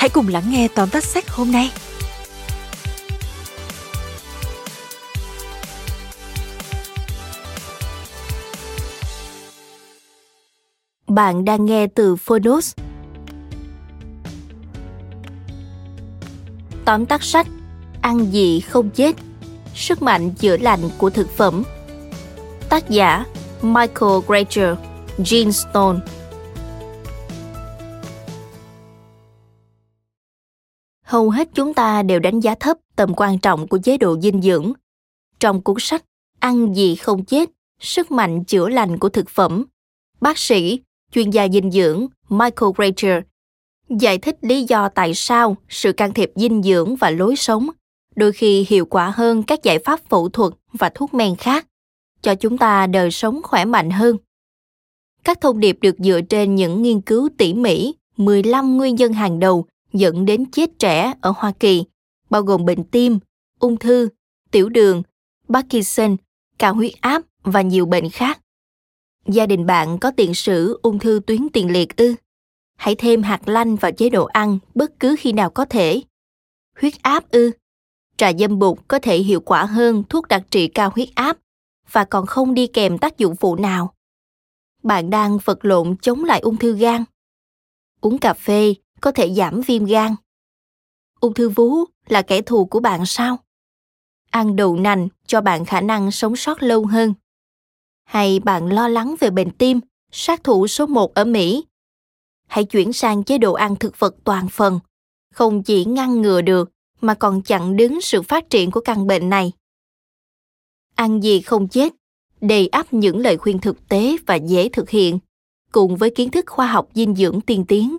[0.00, 1.70] hãy cùng lắng nghe tóm tắt sách hôm nay.
[11.08, 12.74] Bạn đang nghe từ Phonos.
[16.84, 17.46] Tóm tắt sách,
[18.02, 19.16] Ăn gì không chết
[19.74, 21.62] Sức mạnh chữa lành của thực phẩm
[22.68, 23.24] Tác giả,
[23.62, 24.78] Michael Granger,
[25.18, 25.98] Gene Stone
[31.02, 34.42] Hầu hết chúng ta đều đánh giá thấp tầm quan trọng của chế độ dinh
[34.42, 34.72] dưỡng.
[35.40, 36.04] Trong cuốn sách
[36.38, 39.64] Ăn gì không chết, sức mạnh chữa lành của thực phẩm,
[40.20, 40.80] bác sĩ,
[41.12, 43.22] chuyên gia dinh dưỡng Michael Greger
[43.98, 47.70] giải thích lý do tại sao sự can thiệp dinh dưỡng và lối sống
[48.16, 51.66] đôi khi hiệu quả hơn các giải pháp phẫu thuật và thuốc men khác
[52.22, 54.16] cho chúng ta đời sống khỏe mạnh hơn.
[55.24, 59.40] Các thông điệp được dựa trên những nghiên cứu tỉ mỉ 15 nguyên nhân hàng
[59.40, 61.84] đầu dẫn đến chết trẻ ở Hoa Kỳ,
[62.30, 63.18] bao gồm bệnh tim,
[63.58, 64.08] ung thư,
[64.50, 65.02] tiểu đường,
[65.48, 66.16] Parkinson,
[66.58, 68.40] cao huyết áp và nhiều bệnh khác.
[69.26, 72.14] Gia đình bạn có tiền sử ung thư tuyến tiền liệt ư?
[72.76, 76.02] Hãy thêm hạt lanh vào chế độ ăn bất cứ khi nào có thể.
[76.80, 77.50] Huyết áp ư?
[78.16, 81.38] Trà dâm bụt có thể hiệu quả hơn thuốc đặc trị cao huyết áp
[81.92, 83.94] và còn không đi kèm tác dụng phụ nào.
[84.82, 87.04] Bạn đang vật lộn chống lại ung thư gan.
[88.00, 90.14] Uống cà phê có thể giảm viêm gan.
[91.20, 93.38] Ung thư vú là kẻ thù của bạn sao?
[94.30, 97.14] Ăn đậu nành cho bạn khả năng sống sót lâu hơn.
[98.04, 99.80] Hay bạn lo lắng về bệnh tim,
[100.12, 101.64] sát thủ số một ở Mỹ?
[102.46, 104.80] Hãy chuyển sang chế độ ăn thực vật toàn phần,
[105.34, 109.28] không chỉ ngăn ngừa được mà còn chặn đứng sự phát triển của căn bệnh
[109.28, 109.52] này.
[110.94, 111.94] Ăn gì không chết,
[112.40, 115.18] đầy ắp những lời khuyên thực tế và dễ thực hiện,
[115.72, 117.96] cùng với kiến thức khoa học dinh dưỡng tiên tiến.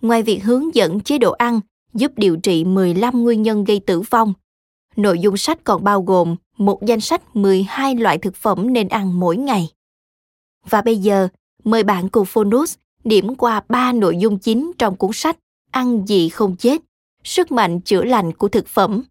[0.00, 1.60] Ngoài việc hướng dẫn chế độ ăn
[1.94, 4.34] giúp điều trị 15 nguyên nhân gây tử vong,
[4.96, 9.20] nội dung sách còn bao gồm một danh sách 12 loại thực phẩm nên ăn
[9.20, 9.68] mỗi ngày.
[10.68, 11.28] Và bây giờ,
[11.64, 15.38] mời bạn cùng Phonus điểm qua ba nội dung chính trong cuốn sách
[15.70, 16.82] Ăn gì không chết,
[17.24, 19.02] sức mạnh chữa lành của thực phẩm.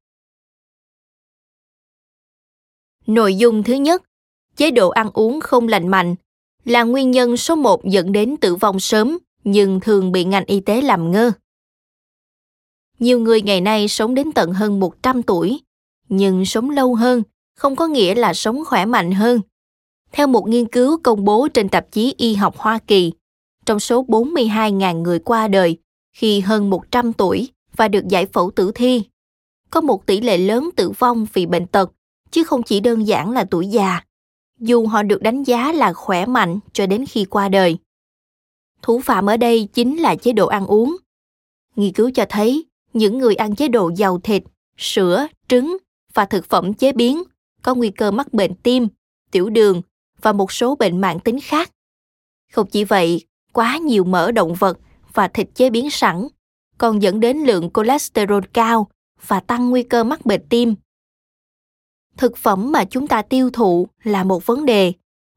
[3.07, 4.03] Nội dung thứ nhất,
[4.55, 6.15] chế độ ăn uống không lành mạnh
[6.65, 10.59] là nguyên nhân số một dẫn đến tử vong sớm nhưng thường bị ngành y
[10.59, 11.31] tế làm ngơ.
[12.99, 15.61] Nhiều người ngày nay sống đến tận hơn 100 tuổi,
[16.09, 17.23] nhưng sống lâu hơn
[17.55, 19.41] không có nghĩa là sống khỏe mạnh hơn.
[20.11, 23.11] Theo một nghiên cứu công bố trên tạp chí Y học Hoa Kỳ,
[23.65, 25.77] trong số 42.000 người qua đời
[26.13, 29.03] khi hơn 100 tuổi và được giải phẫu tử thi,
[29.69, 31.91] có một tỷ lệ lớn tử vong vì bệnh tật,
[32.31, 34.01] chứ không chỉ đơn giản là tuổi già,
[34.59, 37.77] dù họ được đánh giá là khỏe mạnh cho đến khi qua đời.
[38.85, 40.97] Thủ phạm ở đây chính là chế độ ăn uống.
[41.75, 44.43] Nghiên cứu cho thấy những người ăn chế độ giàu thịt,
[44.77, 45.77] sữa, trứng
[46.13, 47.23] và thực phẩm chế biến
[47.61, 48.87] có nguy cơ mắc bệnh tim,
[49.31, 49.81] tiểu đường
[50.21, 51.71] và một số bệnh mãn tính khác.
[52.53, 54.79] Không chỉ vậy, quá nhiều mỡ động vật
[55.13, 56.27] và thịt chế biến sẵn
[56.77, 58.89] còn dẫn đến lượng cholesterol cao
[59.27, 60.75] và tăng nguy cơ mắc bệnh tim.
[62.17, 64.93] Thực phẩm mà chúng ta tiêu thụ là một vấn đề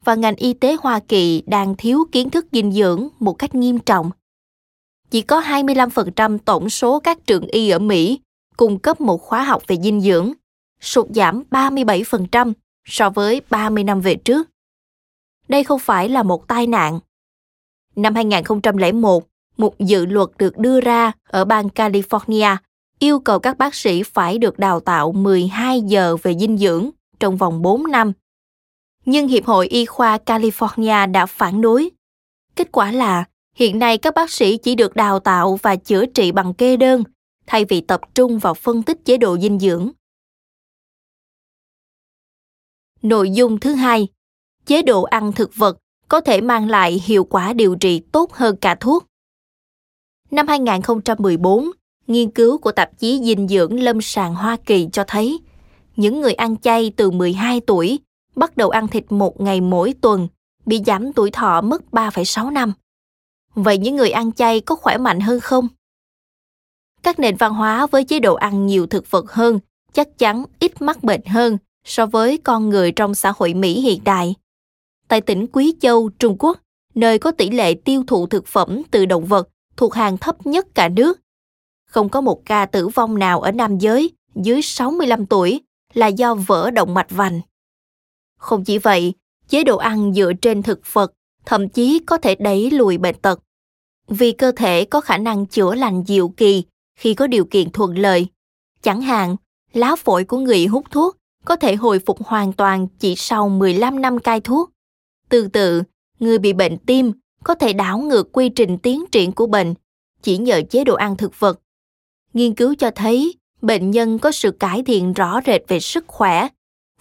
[0.09, 3.79] và ngành y tế Hoa Kỳ đang thiếu kiến thức dinh dưỡng một cách nghiêm
[3.79, 4.11] trọng.
[5.11, 8.21] Chỉ có 25% tổng số các trường y ở Mỹ
[8.57, 10.33] cung cấp một khóa học về dinh dưỡng,
[10.81, 12.53] sụt giảm 37%
[12.85, 14.49] so với 30 năm về trước.
[15.49, 17.01] Đây không phải là một tai nạn.
[17.97, 19.25] Năm 2001,
[19.57, 22.57] một dự luật được đưa ra ở bang California
[22.99, 26.91] yêu cầu các bác sĩ phải được đào tạo 12 giờ về dinh dưỡng
[27.21, 28.13] trong vòng 4 năm.
[29.11, 31.91] Nhưng Hiệp hội Y khoa California đã phản đối.
[32.57, 33.25] Kết quả là
[33.55, 37.05] hiện nay các bác sĩ chỉ được đào tạo và chữa trị bằng kê đơn,
[37.47, 39.91] thay vì tập trung vào phân tích chế độ dinh dưỡng.
[43.03, 44.09] Nội dung thứ hai,
[44.67, 45.79] chế độ ăn thực vật
[46.09, 49.05] có thể mang lại hiệu quả điều trị tốt hơn cả thuốc.
[50.31, 51.71] Năm 2014,
[52.07, 55.41] nghiên cứu của tạp chí dinh dưỡng lâm sàng Hoa Kỳ cho thấy
[55.97, 57.99] những người ăn chay từ 12 tuổi
[58.39, 60.29] bắt đầu ăn thịt một ngày mỗi tuần
[60.67, 62.73] bị giảm tuổi thọ mất 3,6 năm.
[63.55, 65.69] Vậy những người ăn chay có khỏe mạnh hơn không?
[67.03, 69.61] Các nền văn hóa với chế độ ăn nhiều thực vật hơn
[69.93, 74.05] chắc chắn ít mắc bệnh hơn so với con người trong xã hội Mỹ hiện
[74.05, 74.35] đại.
[75.09, 76.59] Tại tỉnh Quý Châu, Trung Quốc,
[76.95, 80.67] nơi có tỷ lệ tiêu thụ thực phẩm từ động vật thuộc hàng thấp nhất
[80.75, 81.21] cả nước,
[81.89, 85.61] không có một ca tử vong nào ở nam giới dưới 65 tuổi
[85.95, 87.41] là do vỡ động mạch vành.
[88.39, 89.13] Không chỉ vậy,
[89.49, 91.13] chế độ ăn dựa trên thực vật
[91.49, 93.41] thậm chí có thể đẩy lùi bệnh tật.
[94.09, 96.65] Vì cơ thể có khả năng chữa lành diệu kỳ
[96.99, 98.27] khi có điều kiện thuận lợi.
[98.83, 99.37] Chẳng hạn,
[99.73, 104.01] lá phổi của người hút thuốc có thể hồi phục hoàn toàn chỉ sau 15
[104.01, 104.71] năm cai thuốc.
[105.29, 105.83] Tương tự,
[106.19, 107.13] người bị bệnh tim
[107.45, 109.75] có thể đảo ngược quy trình tiến triển của bệnh
[110.23, 111.61] chỉ nhờ chế độ ăn thực vật.
[112.35, 116.49] Nghiên cứu cho thấy bệnh nhân có sự cải thiện rõ rệt về sức khỏe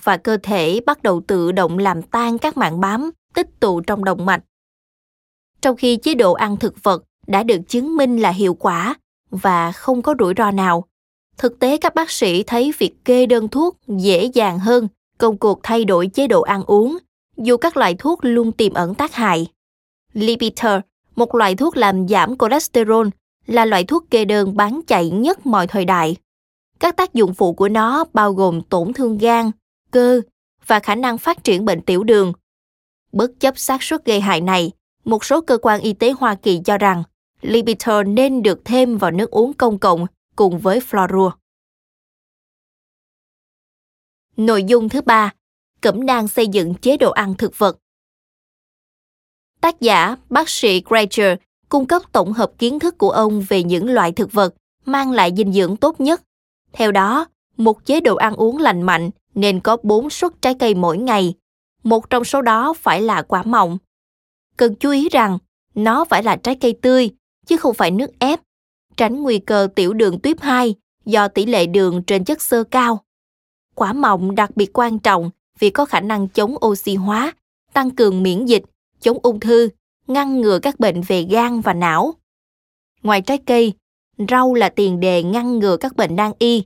[0.03, 4.03] và cơ thể bắt đầu tự động làm tan các mạng bám tích tụ trong
[4.03, 4.43] động mạch.
[5.61, 8.95] Trong khi chế độ ăn thực vật đã được chứng minh là hiệu quả
[9.29, 10.83] và không có rủi ro nào,
[11.37, 15.59] thực tế các bác sĩ thấy việc kê đơn thuốc dễ dàng hơn công cuộc
[15.63, 16.97] thay đổi chế độ ăn uống
[17.37, 19.47] dù các loại thuốc luôn tiềm ẩn tác hại.
[20.13, 20.79] Lipitor,
[21.15, 23.07] một loại thuốc làm giảm cholesterol,
[23.45, 26.15] là loại thuốc kê đơn bán chạy nhất mọi thời đại.
[26.79, 29.51] Các tác dụng phụ của nó bao gồm tổn thương gan,
[29.91, 30.21] cơ
[30.67, 32.33] và khả năng phát triển bệnh tiểu đường.
[33.11, 34.71] Bất chấp xác suất gây hại này,
[35.05, 37.03] một số cơ quan y tế Hoa Kỳ cho rằng
[37.41, 40.05] Lipitor nên được thêm vào nước uống công cộng
[40.35, 41.31] cùng với fluorua.
[44.37, 45.33] Nội dung thứ ba,
[45.81, 47.77] Cẩm nang xây dựng chế độ ăn thực vật.
[49.61, 51.37] Tác giả bác sĩ Granger
[51.69, 54.55] cung cấp tổng hợp kiến thức của ông về những loại thực vật
[54.85, 56.21] mang lại dinh dưỡng tốt nhất.
[56.73, 60.75] Theo đó, một chế độ ăn uống lành mạnh nên có 4 suất trái cây
[60.75, 61.33] mỗi ngày.
[61.83, 63.77] Một trong số đó phải là quả mọng.
[64.57, 65.37] Cần chú ý rằng
[65.75, 67.09] nó phải là trái cây tươi
[67.45, 68.39] chứ không phải nước ép,
[68.97, 70.75] tránh nguy cơ tiểu đường tuyếp 2
[71.05, 73.03] do tỷ lệ đường trên chất xơ cao.
[73.75, 75.29] Quả mọng đặc biệt quan trọng
[75.59, 77.33] vì có khả năng chống oxy hóa,
[77.73, 78.63] tăng cường miễn dịch,
[79.01, 79.69] chống ung thư,
[80.07, 82.13] ngăn ngừa các bệnh về gan và não.
[83.03, 83.73] Ngoài trái cây,
[84.29, 86.63] rau là tiền đề ngăn ngừa các bệnh nan y.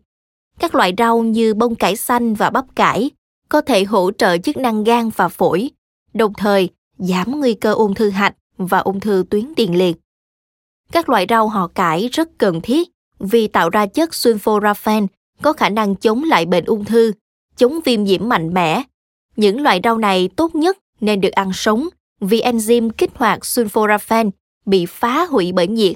[0.60, 3.12] Các loại rau như bông cải xanh và bắp cải
[3.50, 5.72] có thể hỗ trợ chức năng gan và phổi,
[6.14, 9.98] đồng thời giảm nguy cơ ung thư hạch và ung thư tuyến tiền liệt.
[10.92, 12.90] Các loại rau họ cải rất cần thiết
[13.20, 15.08] vì tạo ra chất sulforaphane
[15.42, 17.12] có khả năng chống lại bệnh ung thư,
[17.58, 18.84] chống viêm nhiễm mạnh mẽ.
[19.36, 21.88] Những loại rau này tốt nhất nên được ăn sống
[22.20, 24.30] vì enzyme kích hoạt sulforaphane
[24.66, 25.96] bị phá hủy bởi nhiệt.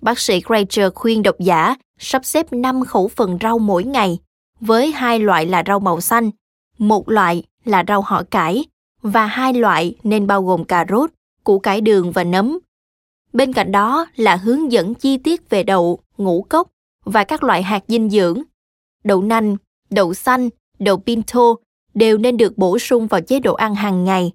[0.00, 4.18] Bác sĩ Granger khuyên độc giả sắp xếp 5 khẩu phần rau mỗi ngày,
[4.60, 6.30] với hai loại là rau màu xanh,
[6.78, 8.64] một loại là rau họ cải
[9.02, 11.10] và hai loại nên bao gồm cà rốt,
[11.44, 12.58] củ cải đường và nấm.
[13.32, 16.68] Bên cạnh đó là hướng dẫn chi tiết về đậu, ngũ cốc
[17.04, 18.42] và các loại hạt dinh dưỡng.
[19.04, 19.56] Đậu nành,
[19.90, 21.54] đậu xanh, đậu pinto
[21.94, 24.32] đều nên được bổ sung vào chế độ ăn hàng ngày.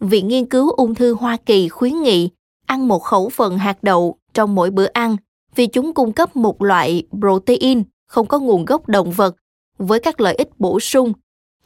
[0.00, 2.28] Viện Nghiên cứu Ung thư Hoa Kỳ khuyến nghị
[2.66, 5.16] ăn một khẩu phần hạt đậu trong mỗi bữa ăn
[5.54, 9.36] vì chúng cung cấp một loại protein không có nguồn gốc động vật
[9.78, 11.12] với các lợi ích bổ sung,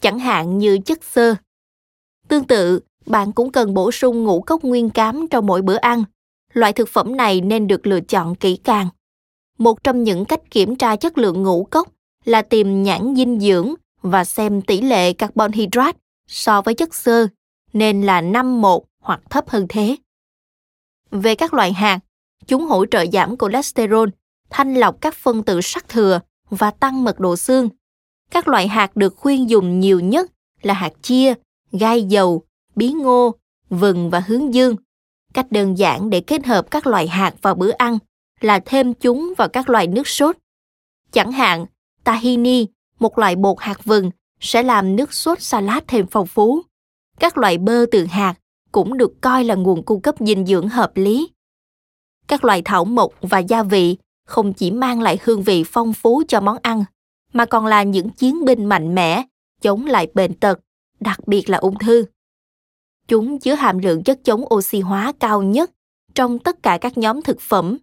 [0.01, 1.35] chẳng hạn như chất xơ.
[2.29, 6.05] Tương tự, bạn cũng cần bổ sung ngũ cốc nguyên cám trong mỗi bữa ăn.
[6.53, 8.89] Loại thực phẩm này nên được lựa chọn kỹ càng.
[9.59, 11.89] Một trong những cách kiểm tra chất lượng ngũ cốc
[12.25, 17.29] là tìm nhãn dinh dưỡng và xem tỷ lệ carbon hydrate so với chất xơ
[17.73, 19.97] nên là 5-1 hoặc thấp hơn thế.
[21.11, 22.01] Về các loại hạt,
[22.47, 24.09] chúng hỗ trợ giảm cholesterol,
[24.51, 27.69] thanh lọc các phân tử sắt thừa và tăng mật độ xương.
[28.31, 30.31] Các loại hạt được khuyên dùng nhiều nhất
[30.63, 31.35] là hạt chia,
[31.73, 32.43] gai dầu,
[32.75, 33.35] bí ngô,
[33.71, 34.77] vừng và hướng dương.
[35.35, 37.99] Cách đơn giản để kết hợp các loại hạt vào bữa ăn
[38.41, 40.37] là thêm chúng vào các loại nước sốt.
[41.13, 41.67] Chẳng hạn,
[42.05, 42.67] tahini,
[42.99, 46.63] một loại bột hạt vừng, sẽ làm nước sốt salad thêm phong phú.
[47.21, 48.35] Các loại bơ từ hạt
[48.73, 51.31] cũng được coi là nguồn cung cấp dinh dưỡng hợp lý.
[52.29, 56.23] Các loại thảo mộc và gia vị không chỉ mang lại hương vị phong phú
[56.29, 56.85] cho món ăn,
[57.33, 59.23] mà còn là những chiến binh mạnh mẽ
[59.63, 60.61] chống lại bệnh tật,
[61.01, 62.05] đặc biệt là ung thư.
[63.09, 65.71] Chúng chứa hàm lượng chất chống oxy hóa cao nhất
[66.15, 67.79] trong tất cả các nhóm thực phẩm.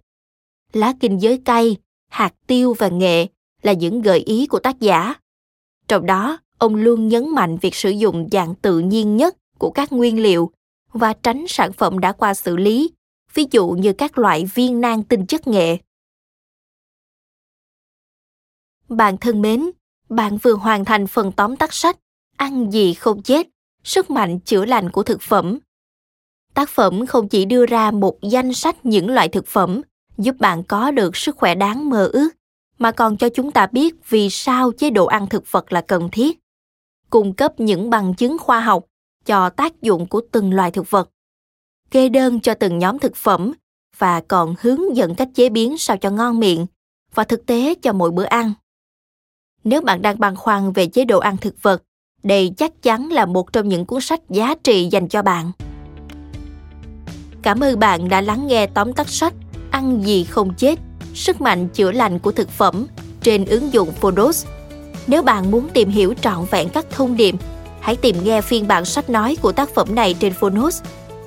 [0.74, 1.78] Lá kinh giới cay,
[2.12, 3.28] hạt tiêu và nghệ
[3.62, 5.14] là những gợi ý của tác giả.
[5.88, 9.92] Trong đó, ông luôn nhấn mạnh việc sử dụng dạng tự nhiên nhất của các
[9.92, 10.52] nguyên liệu
[10.94, 12.92] và tránh sản phẩm đã qua xử lý,
[13.36, 15.78] ví dụ như các loại viên nang tinh chất nghệ.
[18.90, 19.72] Bạn thân mến,
[20.10, 21.98] bạn vừa hoàn thành phần tóm tắt sách
[22.38, 23.48] Ăn gì không chết,
[23.84, 25.60] sức mạnh chữa lành của thực phẩm.
[26.54, 29.82] Tác phẩm không chỉ đưa ra một danh sách những loại thực phẩm
[30.18, 32.30] giúp bạn có được sức khỏe đáng mơ ước,
[32.78, 36.10] mà còn cho chúng ta biết vì sao chế độ ăn thực vật là cần
[36.12, 36.40] thiết.
[37.10, 38.86] Cung cấp những bằng chứng khoa học
[39.26, 41.10] cho tác dụng của từng loài thực vật.
[41.96, 43.54] Kê đơn cho từng nhóm thực phẩm
[43.98, 46.66] và còn hướng dẫn cách chế biến sao cho ngon miệng
[47.14, 48.54] và thực tế cho mỗi bữa ăn.
[49.64, 51.84] Nếu bạn đang băn khoăn về chế độ ăn thực vật,
[52.24, 55.52] đây chắc chắn là một trong những cuốn sách giá trị dành cho bạn.
[57.42, 59.34] Cảm ơn bạn đã lắng nghe tóm tắt sách
[59.72, 60.80] Ăn gì không chết,
[61.14, 62.88] sức mạnh chữa lành của thực phẩm
[63.22, 64.46] trên ứng dụng Phonos.
[65.08, 67.36] Nếu bạn muốn tìm hiểu trọn vẹn các thông điệp,
[67.80, 70.82] hãy tìm nghe phiên bản sách nói của tác phẩm này trên Phonos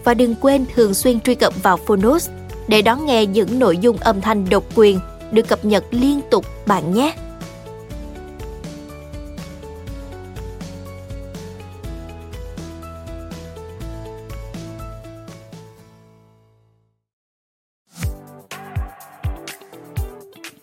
[0.09, 2.29] và đừng quên thường xuyên truy cập vào Phonos
[2.69, 5.00] để đón nghe những nội dung âm thanh độc quyền
[5.33, 7.15] được cập nhật liên tục bạn nhé.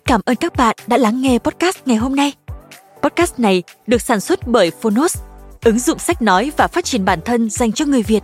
[0.06, 2.34] Cảm ơn các bạn đã lắng nghe podcast ngày hôm nay.
[3.02, 5.18] Podcast này được sản xuất bởi Phonos,
[5.64, 8.24] ứng dụng sách nói và phát triển bản thân dành cho người Việt.